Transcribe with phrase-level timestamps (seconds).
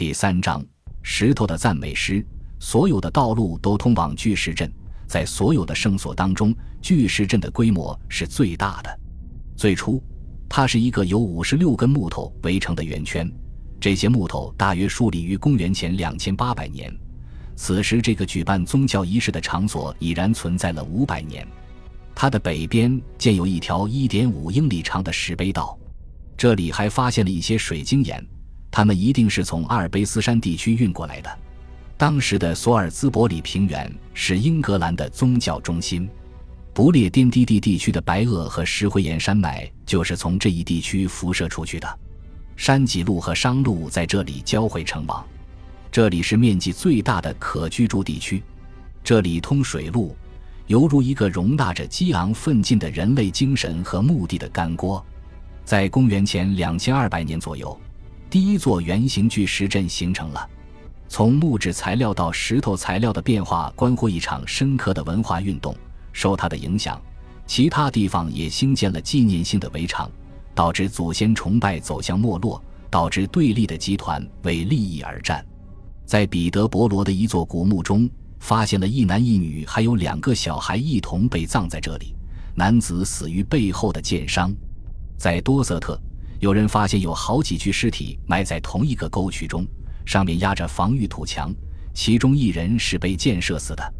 [0.00, 0.64] 第三章：
[1.02, 2.24] 石头的赞美诗。
[2.58, 4.72] 所有的道路都通往巨石阵，
[5.06, 8.98] 在所有的圣所当中，巨石阵的规模是最大的。
[9.54, 10.02] 最初，
[10.48, 13.30] 它是一个由五十六根木头围成的圆圈，
[13.78, 16.90] 这些木头大约树立于公元前两千八百年。
[17.54, 21.46] 此时，这个举办宗教仪式的场所已然存在了五百年。
[22.14, 25.78] 它的北边建有一条一点五英里长的石碑道，
[26.38, 28.26] 这里还发现了一些水晶岩。
[28.70, 31.38] 他们一定是从阿尔卑斯山地区运过来的。
[31.96, 36.08] 当时的索尔兹伯里平原是英格兰的宗教中心，
[36.72, 41.98] 不列颠低地地区的白垩和石灰岩山脉就是从这一地区辐射出去的。
[42.56, 45.22] 山脊路和商路在这里交汇成网，
[45.90, 48.42] 这里是面积最大的可居住地区。
[49.02, 50.16] 这里通水路，
[50.68, 55.04] 犹如一个容纳着激昂奋进的人类精神和目的的干锅。
[55.64, 57.78] 在公元前两千二百年左右。
[58.30, 60.48] 第一座圆形巨石阵形成了。
[61.08, 65.76] 从木质材料到石头材料的变化，关乎一场深刻的文化运动。
[66.12, 67.02] 受它的影响，
[67.44, 70.08] 其他地方也兴建了纪念性的围场，
[70.54, 75.44] 导致祖先崇拜走向没落，导致对立的集团为利益而战。
[76.06, 82.14] 在彼得伯罗的一座古墓中，发现了一男一女，还有两个小孩一同被葬在这里。
[82.54, 84.54] 男子死于背后的箭伤。
[85.16, 86.00] 在多瑟特。
[86.40, 89.64] 有人发现有好几具尸体埋在同一个沟渠中，
[90.06, 91.54] 上面压着防御土墙，
[91.92, 93.94] 其中一人是被箭射死的。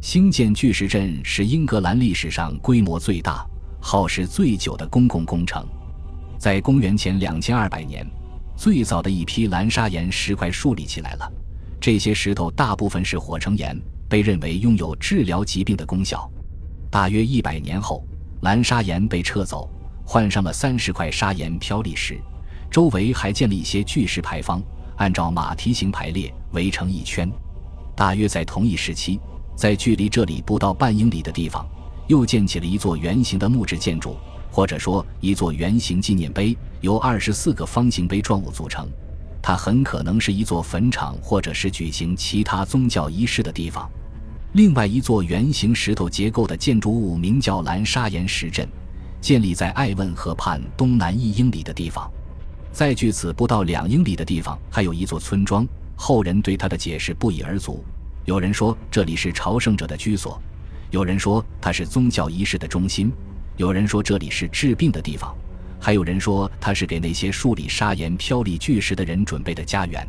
[0.00, 3.44] 兴建巨石阵是英格兰历史上规模最大、
[3.82, 5.66] 耗时最久的公共工程。
[6.38, 8.06] 在公元前两千二百年，
[8.56, 11.32] 最早的一批蓝砂岩石块树立起来了。
[11.80, 13.76] 这些石头大部分是火成岩，
[14.08, 16.30] 被认为拥有治疗疾病的功效。
[16.88, 18.06] 大约一百年后，
[18.42, 19.68] 蓝砂岩被撤走。
[20.12, 22.20] 换上了三十块砂岩飘砾石，
[22.68, 24.60] 周围还建了一些巨石牌坊，
[24.96, 27.30] 按照马蹄形排列，围成一圈。
[27.94, 29.20] 大约在同一时期，
[29.54, 31.64] 在距离这里不到半英里的地方，
[32.08, 34.16] 又建起了一座圆形的木质建筑，
[34.50, 38.88] 或者说一座圆形纪念碑，由二十四个方形碑状物组成。
[39.40, 43.88] 它很可能是一座坟场，或者是举行其他宗教仪式的地方。
[44.54, 48.68] 另外一座圆形石头结构的建筑物名叫蓝砂岩石阵。
[49.20, 52.10] 建立在艾问河畔东南一英里的地方，
[52.72, 55.66] 在距此不到两英里的地方，还有一座村庄。
[55.94, 57.84] 后人对他的解释不一而足。
[58.24, 60.40] 有人说这里是朝圣者的居所，
[60.90, 63.12] 有人说它是宗教仪式的中心，
[63.58, 65.34] 有人说这里是治病的地方，
[65.78, 70.06] 还有人说它是给那些数理砂岩飘砾巨石的人准备的家园。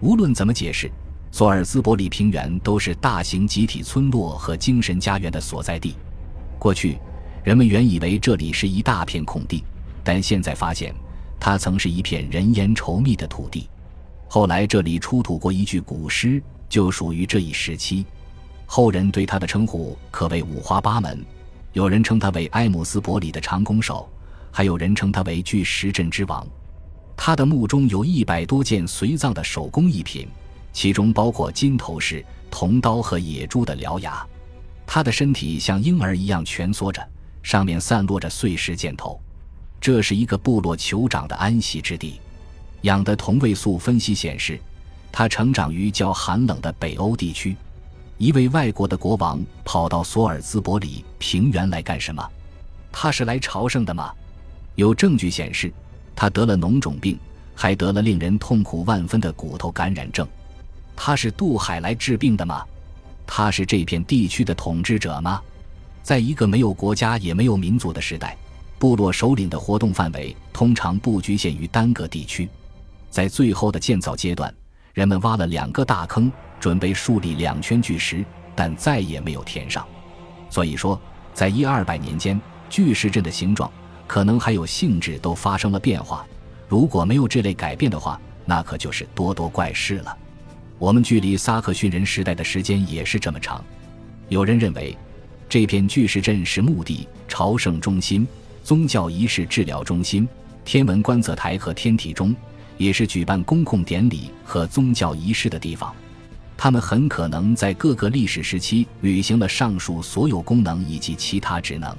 [0.00, 0.90] 无论怎么解释，
[1.32, 5.96] 索尔兹伯里平原都是大型集体村落和精神家园的所在地。
[6.58, 6.98] 过去。
[7.44, 9.62] 人们原以为这里是一大片空地，
[10.02, 10.94] 但现在发现，
[11.38, 13.68] 它曾是一片人烟稠密的土地。
[14.26, 18.06] 后来这里出土过一具古尸，就属于这一时期。
[18.64, 21.22] 后人对他的称呼可谓五花八门，
[21.74, 24.08] 有人称他为埃姆斯伯里的长弓手，
[24.50, 26.46] 还有人称他为巨石阵之王。
[27.14, 30.26] 他的墓中有一百多件随葬的手工艺品，
[30.72, 34.26] 其中包括金头饰、铜刀和野猪的獠牙。
[34.86, 37.06] 他的身体像婴儿一样蜷缩着。
[37.44, 39.20] 上面散落着碎石箭头，
[39.78, 42.18] 这是一个部落酋长的安息之地。
[42.80, 44.58] 氧的同位素分析显示，
[45.12, 47.54] 他成长于较寒冷的北欧地区。
[48.16, 52.26] 一位外国的国王跑到索尔兹伯里平原来干什么？
[52.90, 54.12] 他是来朝圣的吗？
[54.74, 55.72] 有证据显示，
[56.16, 57.18] 他得了脓肿病，
[57.54, 60.26] 还得了令人痛苦万分的骨头感染症。
[60.96, 62.64] 他是渡海来治病的吗？
[63.26, 65.42] 他是这片地区的统治者吗？
[66.04, 68.36] 在一个没有国家也没有民族的时代，
[68.78, 72.46] 部落首领的活动范围通常不局限于单个地区。
[73.08, 74.54] 在最后的建造阶段，
[74.92, 78.22] 人们挖了两个大坑，准备树立两圈巨石，
[78.54, 79.82] 但再也没有填上。
[80.50, 81.00] 所以说，
[81.32, 82.38] 在一二百年间，
[82.68, 83.72] 巨石阵的形状
[84.06, 86.26] 可能还有性质都发生了变化。
[86.68, 90.14] 如果没有这类改变的话，那可就是多多怪事了。
[90.78, 93.64] 我们距离萨克逊人时代的时间也是这么长。
[94.28, 94.94] 有人认为。
[95.48, 98.26] 这片巨石阵是墓地、朝圣中心、
[98.62, 100.28] 宗教仪式治疗中心、
[100.64, 102.34] 天文观测台和天体钟，
[102.76, 105.94] 也是举办公共典礼和宗教仪式的地方。
[106.56, 111.94] 他们很可能在各个历史时期履行了上述所有功能以及其他职能。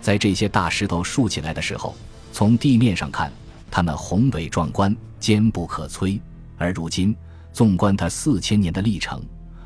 [0.00, 1.94] 在这些大石头竖起来的时候，
[2.32, 3.30] 从地面上看，
[3.70, 6.18] 它们宏伟壮观、坚不可摧；
[6.56, 7.14] 而如今，
[7.52, 9.22] 纵观它四千年的历程。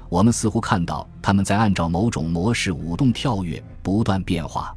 [0.09, 4.75] 我们似乎看到他们在按照某种模式舞动跳跃，不断变化。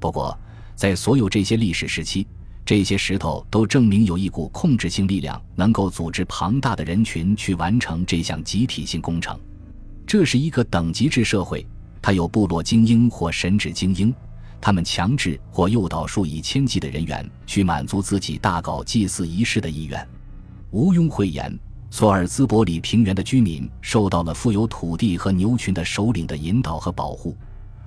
[0.00, 0.36] 不过，
[0.74, 2.26] 在所有这些历史时期，
[2.64, 9.38] 这些石头都证明有一股控制性力量能够组织庞大的人群去完成这项集体性工程。
[10.06, 11.66] 这是一个等级制社会，
[12.02, 14.14] 它有部落精英或神职精英，
[14.60, 20.06] 他们强制或诱导数以千计的人员去满足自己大搞祭祀仪式的意愿。
[20.70, 21.56] 毋庸讳言，
[21.96, 27.36] 索尔兹伯里平原的居民受到了富有土地和牛群的首领的引导和保护。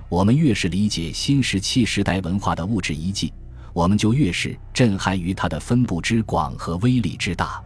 [0.08, 3.34] 我们越是理解新石器时代文化的物质遗迹。
[3.74, 7.62] 我们就越是震撼于它的分布之广和威力之大。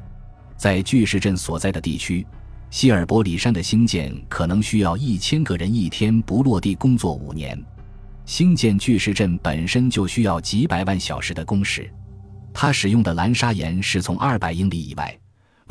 [0.57, 2.25] 在巨石阵所在的地区，
[2.71, 7.55] 希尔伯里山的兴建可能需要一千个人一天不落地工作五年。
[8.25, 11.87] 兴建巨石阵本身就需要几百万小时的工时。
[12.51, 15.15] 它使用的蓝砂岩是从二百英里以外，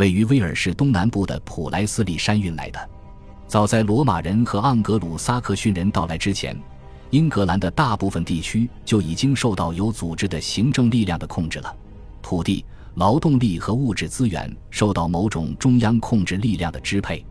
[0.00, 2.91] 位于威尔士东南部的普莱斯利山运来的。
[3.47, 6.58] 早在罗马人和盎格鲁撒克逊人到来之前。
[7.11, 11.76] 英格兰的大部分地区就已经受到有组织的行政力量的控制了，
[12.23, 12.64] 土地、
[12.94, 17.26] 劳动力和物质资源受到某种中央控制力量的支配。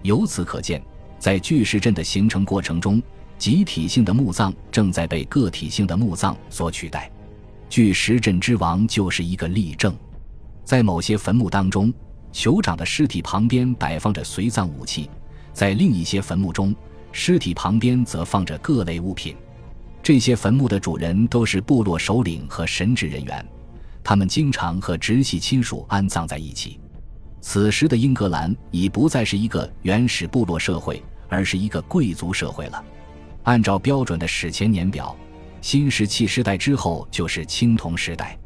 [0.00, 0.82] 由此可见，
[1.18, 3.02] 在巨石阵的形成过程中，
[3.36, 7.12] 集体性的墓葬正在被个体性的墓葬所取代。
[7.68, 9.94] 巨石阵之王就是一个例证。
[10.64, 11.92] 在某些坟墓当中，
[12.32, 15.08] 酋长的尸体旁边摆放着随葬武器；
[15.52, 16.74] 在另一些坟墓中，
[17.12, 19.34] 尸体旁边则放着各类物品，
[20.02, 23.44] 这些坟墓的主人都是部落首领和神职人员，
[24.04, 26.78] 他们经常和直系亲属安葬在一起。
[27.40, 32.84] 此时的英格兰已不再是一个原始部落社会，而是一个贵族社会了。
[33.44, 35.16] 按照标准的史前年表，
[35.60, 38.38] 新石器时代之后就是青铜时代。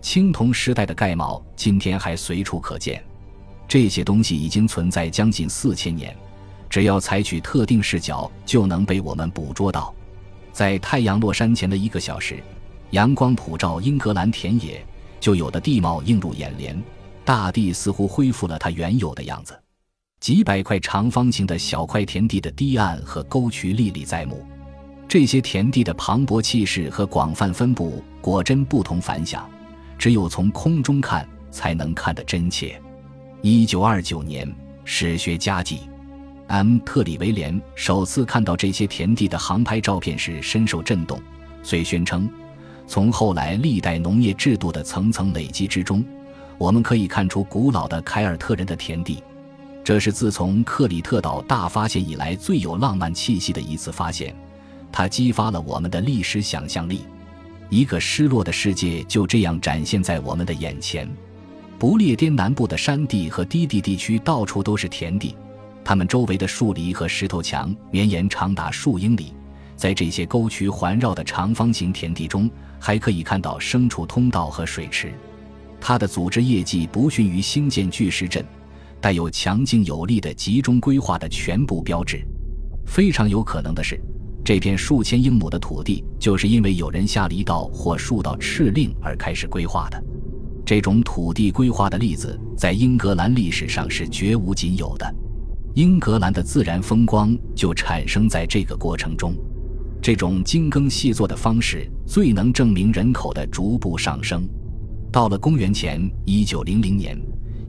[0.00, 3.02] 青铜时代的盖帽今天还随处可见，
[3.72, 6.14] 这些东西已经存在将近四千年。
[6.68, 9.94] 只要采取特定视角，就能被我们捕捉到。
[10.52, 12.42] 在太阳落山前的一个小时，
[12.90, 14.84] 阳光普照英格兰田野，
[15.18, 16.78] 就有的地貌映入眼帘。
[17.24, 19.58] 大地似乎恢复了它原有的样子。
[20.20, 24.44] 几百块长方形的小块田地的堤岸和沟渠历历在目。
[25.08, 29.48] 这些田地的磅礴气势和广泛分布果真不同凡响，
[29.96, 32.78] 只有从空中看才能看得真切。
[33.44, 34.48] 一九二九年，
[34.84, 35.80] 史学家记。
[36.46, 36.78] M.
[36.86, 41.20] 特里维廉首次看到这些田地的航拍照片时，深受震动，
[41.60, 42.30] 遂宣称：
[42.86, 46.04] 从后来历代农业制度的层层累积之中，
[46.56, 49.20] 我们可以看出古老的凯尔特人的田地。
[49.82, 54.32] 这是自从克里特岛大发现以来最有浪漫气息的一次发现，
[54.92, 57.00] 它激发了我们的历史想象力。
[57.70, 61.10] 一个失落的世界就这样展现在我们的眼前。
[61.82, 65.34] 不列颠南部的山地和低地地区到处都是田地。
[65.82, 69.34] 它们周围的树篱和石头墙绵延长达数英里，
[69.74, 72.48] 在这些沟渠环绕的长方形田地中，
[72.78, 75.12] 还可以看到牲畜通道和水池。
[75.80, 78.46] 它的组织业绩不逊于兴建巨石阵，
[79.00, 82.24] 带有强劲有力的集中规划的全部标志。
[82.86, 84.00] 非常有可能的是，
[84.44, 90.00] 这片数千英亩的土地就是因为有人下了一道或数道敕令而开始规划的。
[90.64, 95.14] 这种土地规划的例子在英格兰历史上是绝无仅有的。
[95.74, 99.34] 英格兰的自然风光就产生在这个过程中，
[100.00, 104.46] 这种精耕细作的方式最能证明人口的逐步上升。
[105.10, 107.18] 到了公元前一九零零年，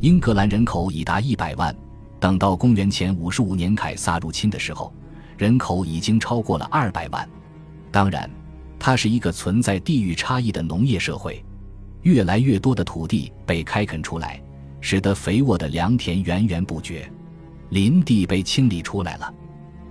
[0.01, 1.74] 英格兰人口已达一百万；
[2.19, 4.94] 等到公元前五十五年凯撒入侵的时候，
[5.38, 7.28] 人口已经超过了二百万。
[7.90, 8.30] 当然，
[8.78, 11.44] 它是一个存在地域差异的农业社会，
[12.04, 14.42] 越来越多的土地被开垦出来，
[14.80, 17.12] 使得肥沃的良田源源不绝。
[17.69, 19.33] 林地被清理出来了，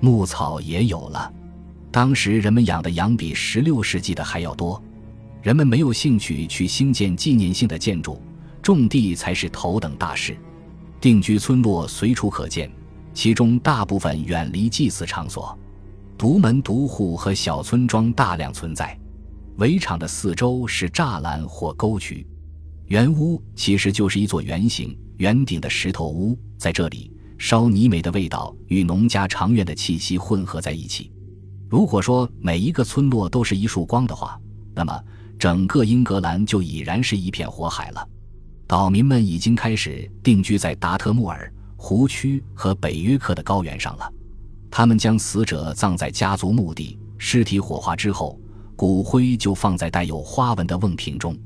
[0.01, 1.33] 牧草也有了。
[1.91, 4.83] 当时人们养的羊比十六世纪的还要多。
[5.43, 8.23] 人们没有兴趣去兴建纪念性的建筑，
[8.63, 10.37] 种地才是头等大事。
[11.01, 12.71] 定居村落随处可见，
[13.13, 15.59] 其中大部分远离祭祀场所，
[16.17, 18.97] 独门独户和小村庄大量存在。
[19.57, 22.27] 围场的四周是栅栏或沟渠。
[22.87, 27.11] 圆屋其实就是一座圆形圆顶的石头屋，在这里。
[27.39, 31.11] 烧泥煤的味道与农家长院的气息混合在一起。
[31.69, 34.39] 如果说每一个村落都是一束光的话，
[34.77, 35.03] 那么
[35.41, 38.09] 整个英格兰就已然是一片火海了。
[38.65, 44.09] 岛民们已经开始定居在达特穆尔、湖区和北约克的高原上了。
[44.71, 48.39] 他们将死者葬在家族墓地，尸体火化之后，
[48.77, 51.37] 骨灰就放在带有花纹的瓮瓶中。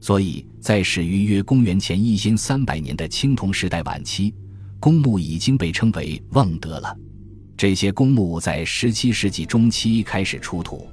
[0.00, 4.34] 所以在始于约公元前一千三百年的青铜时代晚期。
[4.80, 6.98] 公墓已经被称为瓮德了。
[7.56, 10.88] 这些公墓在17世纪中期开始出土。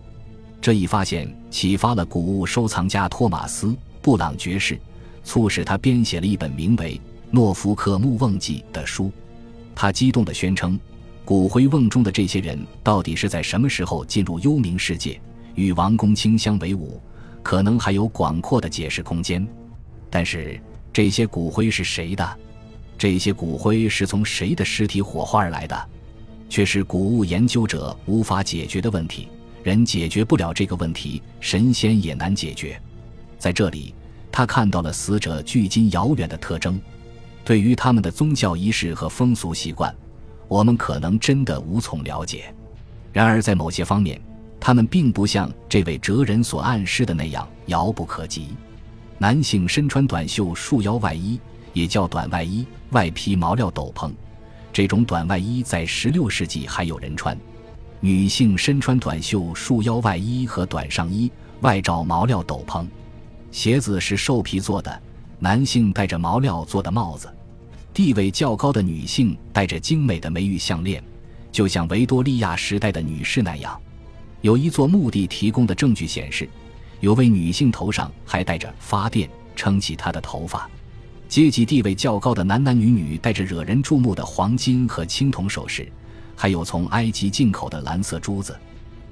[0.61, 3.67] 这一发现启发了古物收藏家托马斯·
[3.99, 4.79] 布朗爵士，
[5.23, 6.97] 促使他编写了一本名为
[7.31, 9.11] 《诺福克墓瓮记》的书。
[9.73, 10.79] 他激动地宣称，
[11.25, 15.19] 骨灰瓮中的这些人到底是在什么时候进入幽冥世界，
[15.55, 17.01] 与王公卿相为伍，
[17.43, 19.47] 可能还有广阔的解释空间。
[20.09, 20.59] 但是，
[20.91, 22.39] 这些骨灰是谁的？
[22.97, 25.89] 这些骨灰是从谁的尸体火化而来的？
[26.49, 29.27] 却是古物研究者无法解决的问题。
[29.63, 32.81] 人解决不了这个问题，神仙也难解决。
[33.37, 33.93] 在这里，
[34.31, 36.79] 他看到了死者距今遥远的特征。
[37.43, 39.93] 对于他们的宗教仪式和风俗习惯，
[40.47, 42.53] 我们可能真的无从了解。
[43.11, 44.19] 然而，在某些方面，
[44.59, 48.49] 他们并不像这位哲人所暗示的那样遥不可及。
[49.17, 51.39] 男性身穿短袖束腰外衣，
[51.73, 54.11] 也叫短外衣，外披毛料斗篷。
[54.71, 57.37] 这种短外衣在16世纪还有人穿。
[58.01, 61.29] 女性身穿短袖束腰外衣和短上衣，
[61.61, 62.85] 外罩毛料斗篷，
[63.51, 65.01] 鞋子是兽皮做的。
[65.39, 67.29] 男性戴着毛料做的帽子，
[67.93, 71.03] 地位较高的女性戴着精美的美玉项链，
[71.51, 73.77] 就像维多利亚时代的女士那样。
[74.41, 76.47] 有一座墓地提供的证据显示，
[76.99, 80.69] 有位女性头上还戴着发电撑起她的头发。
[81.27, 85.87] 阶级地位较高的男男女女戴着惹人注目的黄金和青铜首饰。
[86.35, 88.57] 还有从埃及进口的蓝色珠子，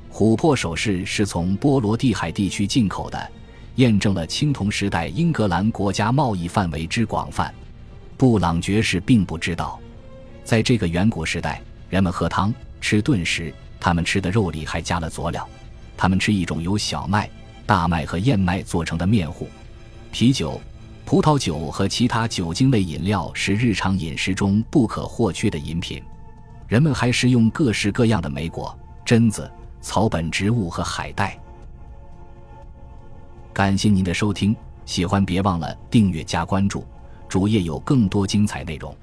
[0.09, 3.31] 琥珀首饰是从波罗的海地区进口的，
[3.75, 7.53] 验证了青铜时代英格兰国家贸易范围之广泛。
[8.15, 9.77] 布朗爵士并不知道，
[10.45, 15.47] 在这个远古时代，人们喝汤吃炖食，他们吃的肉里还加了佐料。
[15.95, 17.29] 他们吃一种由小麦、
[17.65, 19.47] 大麦和燕麦做成的面糊。
[20.11, 20.59] 啤酒、
[21.05, 26.03] 葡萄酒和其他酒精类饮料是日常饮食中不可或缺的饮品。
[26.67, 29.49] 人们还食用各式各样的莓果、榛子、
[29.81, 31.39] 草本植物和海带。
[33.53, 34.55] 感谢您的收听，
[34.85, 36.85] 喜欢别忘了订阅加关注，
[37.27, 38.95] 主页有更多精彩内容。